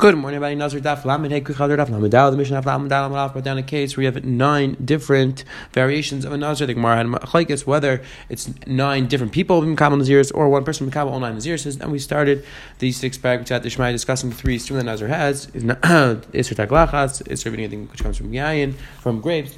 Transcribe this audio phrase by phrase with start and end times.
[0.00, 0.54] Good morning, everybody.
[0.54, 2.30] Nazir Daf Lamed Hey Kuchadar Daf Lamed Dal.
[2.30, 5.44] The mission of Lamed Dal Lamed brought down a case where you have nine different
[5.74, 6.66] variations of a Nazir.
[6.66, 8.00] The Gemara had Machlekes whether
[8.30, 11.78] it's nine different people in Kabbalah Nazirs or one person Kabbalah all nine Nazirs.
[11.78, 12.46] And we started
[12.78, 17.52] the six paragraphs at the Shemai discussing three stream that Nazir has: Isser Taglachas, Isser
[17.52, 18.72] anything which comes from Yayin,
[19.02, 19.54] from grapes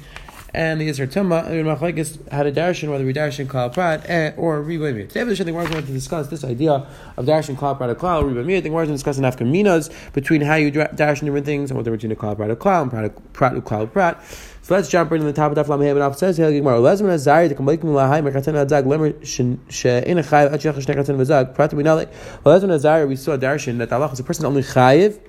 [0.53, 4.33] and the Yisr Tumma, and Machlekes had a darshan, whether we darshan Klal Prat eh,
[4.37, 5.07] or Riba Mir.
[5.07, 6.73] Today, the we're going to discuss this idea
[7.17, 8.57] of darshan Klal Prat or Klal, Riba Mir.
[8.57, 11.77] I think we're going to discuss an Afkaminas between how you darshan different things and
[11.77, 14.23] what the between a Klal Prat or Klal and Prat or Klal Prat.
[14.61, 16.77] So let's jump right in the top of the Daf Lamhem and says here Gemara
[16.77, 21.71] Lezman Azari the Kamalikim Lahai Merkatan Adzag Lemer She'in Chayiv Achiyach Shnei Katan Vazag Prat
[21.71, 22.07] Minale
[22.45, 25.19] Lezman Azari we saw darshan that Allah is a person only Chayiv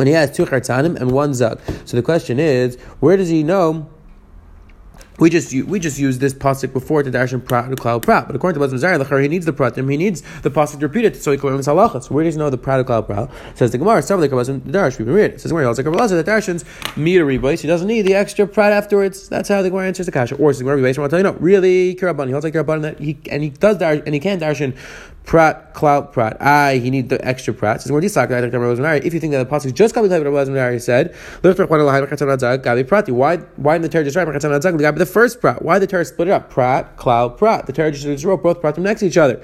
[0.00, 1.60] when he has two chartanim and one zag.
[1.84, 3.86] So the question is, where does he know?
[5.18, 8.34] We just we just use this pasuk before to dash and prat klal prat, but
[8.34, 11.22] according to Bazim Zayar, he needs the pratim, he needs the pasuk to repeat it
[11.22, 12.04] so he can learn halachas.
[12.04, 13.30] So where does he know the prat klal prat?
[13.54, 15.40] Says the Gemara, several like Bazim Darash, we can read it.
[15.42, 16.64] Says the Gemara, like that darshans
[16.96, 19.28] meter rebase, he doesn't need the extra prat afterwards.
[19.28, 20.36] That's how the Gemara answers the kasha.
[20.36, 22.44] Or says the Gemara, rebase, I want to tell you, no, really, kirabani, he holds
[22.44, 24.74] like kirabani that he and he does dash and he can darshan
[25.24, 26.40] prat, klal, prat.
[26.42, 27.82] I, he need the extra prat.
[27.82, 31.14] Says If you think that the pasuk just got the Rabbi said,
[33.14, 35.62] why why in the Torah just write the first prat?
[35.62, 36.50] Why the Torah split it up?
[36.50, 37.66] Prat, klal, prat.
[37.66, 39.40] The Torah just wrote both pratim next to each other.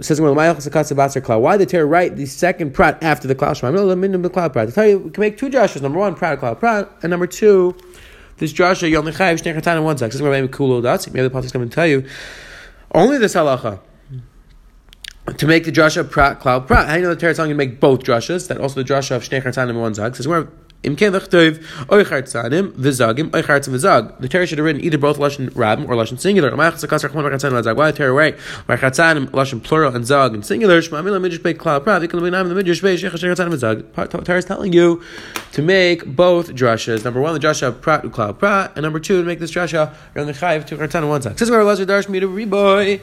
[0.00, 3.54] Says why the Torah write the second prat after the klal?
[3.54, 4.68] The klal prat.
[4.68, 5.82] To tell you, we can make two drashas.
[5.82, 7.76] Number one, prat, klal, prat, and number two.
[8.38, 10.08] This drasha, Yom Nechayev, Shnei Chatan in one side.
[10.08, 11.06] This is where maybe cool dots.
[11.06, 12.04] Maybe the pasuk is going to tell you
[12.92, 13.80] only this halacha
[15.26, 16.86] to make the drasha prat klal prat.
[16.86, 18.48] How do you know the Torah is you to make both drashas?
[18.48, 20.28] That also the drasha of shnei chartanim in one zag says
[20.84, 24.20] im ken lechtov oichar tzanim v'zagim oichar tzim v'zag.
[24.20, 26.54] The Torah should have written either both lashon rabim or lashon singular.
[26.54, 26.86] Why the
[27.96, 28.36] Torah write
[28.68, 30.80] oichar lashon plural and zag and singular?
[30.80, 32.02] Shmamila midrash beit klal prat.
[32.02, 34.24] V'kan l'beinam the midrash beit shechar shnei chartanim v'zag.
[34.24, 35.02] Torah is telling you
[35.52, 37.04] to make both drashas.
[37.04, 39.94] Number one, the drasha of prat klal prat, and number two, to make this drasha
[40.16, 41.38] on the chayiv to chartan in one zag.
[41.38, 43.00] Says where Lazar darsh mita reboy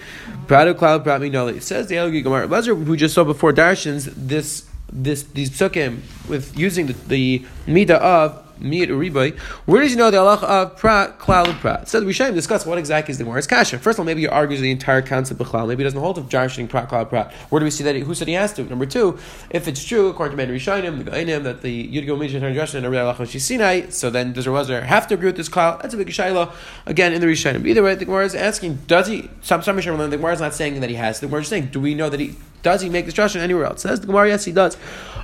[0.47, 1.61] prat klal prat minoli.
[1.61, 6.57] Says the Elgi Gemara Lazar who just saw before darshins this this these psukim with
[6.57, 9.37] using the, the mita of Miyat Uribai.
[9.65, 11.87] Where does he know the Allah of Prat, Klal, and?
[11.87, 13.79] So we should discuss what exactly is the Gemara's Kasha.
[13.79, 15.67] First of all, maybe he argues the entire concept of Klal.
[15.67, 17.33] Maybe he doesn't hold of Jarshin, Prat, Klal, Prat.
[17.49, 17.95] Where do we see that?
[17.95, 18.63] Who said he has to?
[18.63, 19.17] Number two,
[19.49, 22.85] if it's true, according to Ben Rishayim, the Gainim, that the Yudigo Mishan and Jarshin
[22.85, 25.81] and Allah Sinai, so then does Razer have to agree with this Klal?
[25.81, 26.53] That's a big Shaila.
[26.85, 27.65] Again, in the Rishayim.
[27.65, 30.53] Either way, the Gemara is asking, does he, some, some Rishayim, the Gemara is not
[30.53, 31.19] saying that he has.
[31.19, 33.65] The Gemara is saying, do we know that he, does he make this Jarshin anywhere
[33.65, 33.81] else?
[33.81, 34.75] Says the Gemara, yes, he does.
[34.75, 34.79] He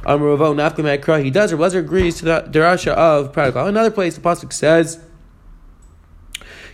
[0.08, 5.00] does, or Razer agrees to the Darasha of Prat, Another place the pasuk says,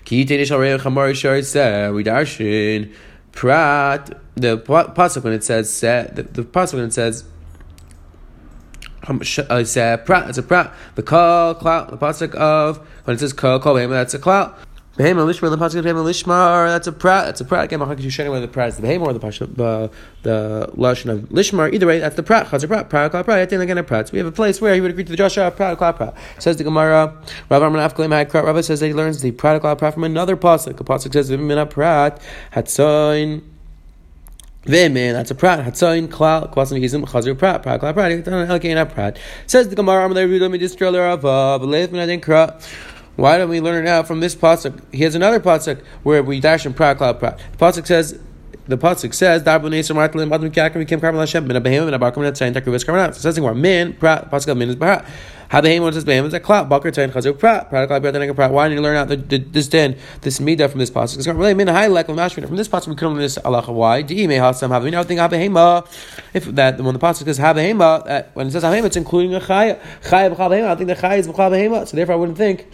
[0.05, 0.25] "Ki we
[2.03, 2.93] darshin
[3.31, 7.23] prat." The pasuk when it says the, the pasuk when it says.
[9.05, 10.29] Uh, it's a prat.
[10.29, 10.73] It's a prat.
[10.95, 11.89] The call klal.
[11.89, 14.53] The pasuk of when it says call call that's a klal.
[14.97, 16.67] Behema lishmar the pasuk behema lishmar.
[16.67, 17.25] That's a prat.
[17.25, 17.63] That's a prat.
[17.63, 19.89] Again, Machak Yushen whether the prat is the behema or the pasuk the
[20.21, 21.73] the lashon of lishmar.
[21.73, 22.45] Either way, that's the prat.
[22.45, 22.89] Chazar prat.
[22.91, 23.49] Prat kla prat.
[23.49, 24.11] Then again a prat.
[24.11, 26.15] We have a place where he would agree to the drasha prat kla prat.
[26.37, 27.17] Says the Gemara.
[27.49, 28.43] Rabbi Arman Afkalim Hakrat.
[28.43, 30.79] Rabbi says that he learns the prat kla prat from another pasuk.
[30.79, 32.21] A pasuk says v'mina prat
[32.53, 33.41] hatzain.
[34.65, 35.65] V'min, that's a prat.
[35.65, 37.63] Hatzain klal kwasim yizim chazir prat.
[37.63, 38.11] Prat kla prat.
[38.11, 39.17] Elkein prat.
[39.47, 40.07] Says the Gemara.
[40.07, 41.57] Amalei Rudah Midistrel Rava.
[41.65, 42.61] V'leif min krat.
[43.15, 44.81] Why don't we learn it out from this pasuk?
[44.91, 47.39] He has another pasuk where we dash in prat klal prat.
[47.51, 48.19] The pasuk says.
[48.65, 49.43] The pasuk says.
[53.15, 55.05] So says, "Where min prat pasuk min is prat."
[55.49, 56.69] Habehem says behem is a klal.
[56.69, 58.51] Bakar tayin chazuk prat prat klal prat.
[58.51, 61.17] Why didn't you learn out the, the, this din this midah from this pasuk?
[61.17, 62.87] It's really min high lekel mashmina from this pasuk.
[62.87, 63.67] We couldn't learn this halacha.
[63.67, 64.01] Why?
[64.01, 64.59] Di may have.
[64.61, 65.85] We now think habehema.
[66.33, 69.41] If that when the pasuk says habehema, that when it says habehema, it's including a
[69.41, 70.67] chaya chaya b'chabehema.
[70.69, 71.85] I think the chaya is b'chabehema.
[71.85, 72.73] So therefore, I wouldn't think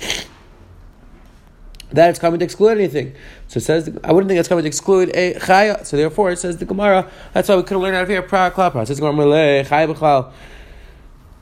[1.92, 3.14] that it's coming to exclude anything.
[3.48, 5.86] So it says, I wouldn't think it's coming to exclude a chaya.
[5.86, 7.10] So therefore, it says the Gemara.
[7.34, 8.22] That's why we could have learned out of here.
[8.22, 8.84] Pra klapra.
[8.84, 10.32] It says Gemara chaya.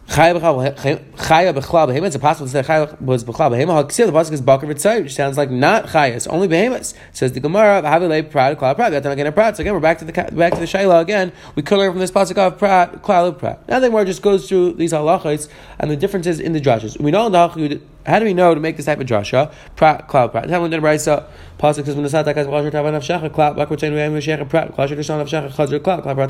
[0.07, 2.07] Chaya b'chlal behemoth.
[2.07, 3.95] It's impossible to say chaya was b'chlal behemoth.
[3.95, 6.11] The pasuk is bakar v'tzayir, which sounds like not chaya.
[6.11, 6.93] It's only behemoths.
[7.11, 7.81] Says the Gemara.
[7.81, 8.91] Havilei prat klal prat.
[8.91, 9.57] Got again a prat.
[9.57, 11.33] So again, we're back to the back to the shayla again.
[11.55, 13.67] We could learn from this pasuk of prat klal prat.
[13.67, 16.99] Now the Gemara just goes through these halachas and the differences in the drashas.
[16.99, 19.51] We know the how do we know to make this type of drasha?
[19.75, 20.47] Prat klal prat.
[20.47, 21.25] Tell me the brayso.
[21.59, 23.69] Pasuk says when the satak has klal tavan avshacha klal.
[23.69, 24.73] We're saying we have shech prat.
[24.73, 26.29] Klal shech avshacha chazir klal klal prat.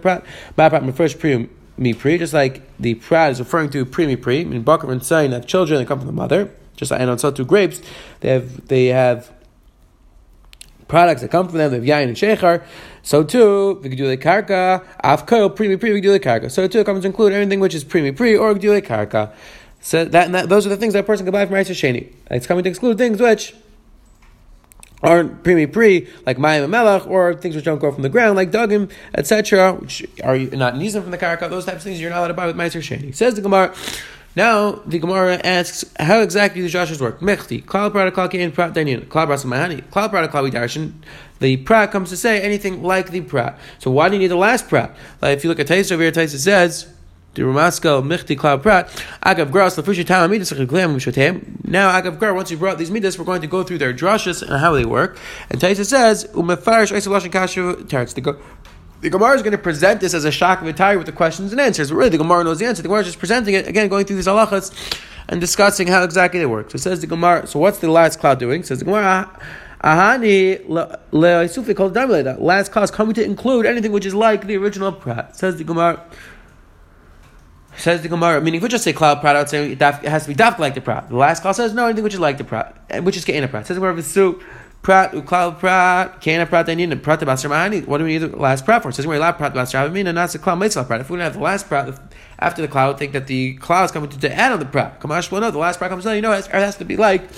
[0.00, 0.24] Prat.
[0.56, 0.94] Prat.
[0.96, 1.48] First pre
[1.78, 5.04] mi pri, just like the prat is referring to pre mi pri, mean bakar and
[5.04, 7.80] saying have children that come from the mother, just like and on two grapes,
[8.20, 9.30] they have they have
[10.88, 12.64] products that come from them, they have yain and shechar,
[13.02, 13.88] so too, the
[14.18, 16.50] karka, afko, primi pri, the karka.
[16.50, 19.32] So too, it comes to include anything which is primi pri or gdule karka.
[19.80, 22.12] So that, that, those are the things that a person can buy from Raisa Sheni.
[22.30, 23.54] It's coming to exclude things which
[25.02, 28.50] aren't primi pri, like mayim melech, or things which don't grow from the ground, like
[28.50, 32.18] dugim, etc., which are not nizim from the karaka Those types of things you're not
[32.18, 33.14] allowed to buy with Meiser Sheni.
[33.14, 33.74] Says the Gemara.
[34.36, 37.20] Now the Gemara asks how exactly the Josh's work.
[37.20, 40.92] Mechti, klal prada klal kein prat dainin, klal brasa mahani, klal prada klal darshan.
[41.40, 43.58] The prat comes to say anything like the prat.
[43.78, 44.94] So why do you need the last prat?
[45.22, 46.86] Like if you look at Taisa over here, Taisa says.
[47.38, 48.88] The Ramasko Michti Klal Prat
[49.24, 50.50] Agav Gras Lafusha Tam Midas
[51.62, 54.42] Now Agav Gar, once you brought these midas, we're going to go through their drushes
[54.42, 55.16] and how they work.
[55.48, 58.12] And Taisa says Umefarish Isolash Kashu Tarts.
[58.14, 61.12] The Gemara is going to present this as a shock of a tire with the
[61.12, 61.90] questions and answers.
[61.90, 62.82] But really, the Gemara knows the answer.
[62.82, 64.72] The Gemara is just presenting it again, going through these halachas
[65.28, 66.72] and discussing how exactly they work.
[66.72, 67.46] So it says the Gemara.
[67.46, 68.62] So what's the last klal doing?
[68.62, 69.30] It says the Gemara.
[69.84, 71.94] Ahani le'isufi called.
[72.40, 75.36] Last clause coming to include anything which is like the original prat.
[75.36, 76.04] Says the Gemara.
[77.78, 80.24] Says the Gemara, meaning if we just say klal prat, I would say it has
[80.24, 81.08] to be daf like the prat.
[81.08, 83.46] The last clause says no, anything which is like the prat, eh, which is a
[83.46, 83.66] prat.
[83.66, 84.34] Says the Gemara,
[84.80, 87.84] Prat uklal prat kana prat dainin prat basar mahani.
[87.86, 88.92] What do we need the last prat for?
[88.92, 91.00] Says we're allowed prat basar havamina, not the klal mitzvah prat.
[91.00, 92.00] If we don't have the last prat
[92.38, 95.00] after the klal, think that the klal is coming to, to add on the prat.
[95.00, 96.14] Kamash no, the last prat comes down.
[96.14, 97.28] You know, it has to be like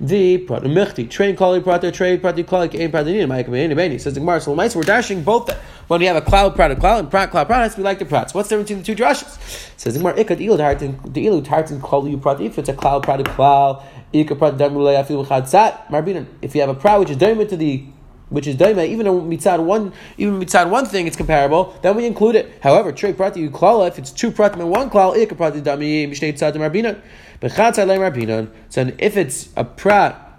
[0.00, 3.28] the prat michti train kali prat train prat kali kain prat dainin.
[3.28, 4.40] Ma'akim says the Gemara.
[4.40, 5.50] So we're dashing both.
[5.92, 7.98] When you have a klal prat, a klal and prat klal prat to be like
[7.98, 8.32] the prats.
[8.32, 9.36] What's the difference between the two drushes?
[9.76, 10.14] Says the Gemara.
[10.14, 12.40] Ikad ilu tartin the ilu tartin kali prat.
[12.40, 13.84] If it's a klal product, klal
[14.14, 16.26] ikad prat a klal.
[16.40, 17.84] If you have a prow which is doimah to the
[18.30, 21.78] which is daima, even mitzad one, even mitzad one thing, it's comparable.
[21.82, 22.50] Then we include it.
[22.62, 26.32] However, trey prati klala, if it's two pratim and one klal, ik prati dami mishnei
[26.32, 27.02] tzad marbinan,
[27.42, 28.50] bechatz alei marbinan.
[28.70, 30.31] So if it's a prat,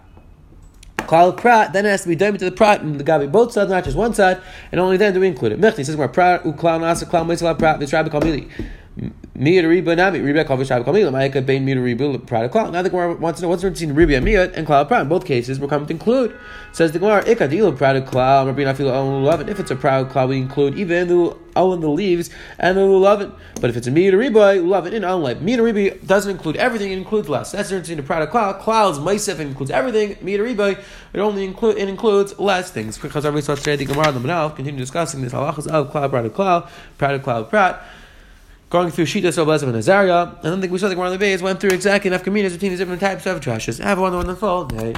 [1.14, 3.52] klal prat, then it has to be daima to the prat and the gabi both
[3.52, 5.62] sides, not just one side, and only then do we include it.
[5.62, 8.50] Mechti says, "Prat uklal nasa klal mitzvah prat this rabbi kamili."
[8.98, 12.72] Miyat Reba Nami Reba Kal V'Shav Kal Mila Ma'ika Bein Miyat Reba Prada Klal.
[12.72, 15.02] Now the Gemara wants to know what's the difference between and Miyat and Klal Prada.
[15.02, 16.38] In both cases, we're coming to include.
[16.74, 19.48] Says the Gemara Ika Dilo Prada Klal Rabbi Nafil Lulav.
[19.50, 22.30] If it's a Prada Klal, we include even the all in the leaves
[22.60, 23.34] and the Lulav.
[23.60, 26.98] But if it's a Miyat Reba, Lulav in unlike Miyat Reba doesn't include everything; it
[27.00, 27.52] includes less.
[27.52, 28.62] That's the difference between Prada Klal.
[28.62, 30.16] Klal is Meisef includes everything.
[30.18, 30.78] Miyat Reba
[31.14, 33.00] it only include it includes less things.
[33.00, 36.70] Because Rabbi Sashay the Gemara the Manal continue discussing this halachas of Klal Prada Klal
[37.00, 37.84] Prada Klal Prat
[38.74, 41.18] going through Shita Sobaz of Azariah, and then think we saw that one of the
[41.20, 43.80] Gemara Levi's went through exactly enough communities between these different types of drashas.
[43.80, 44.96] Have a wonderful day.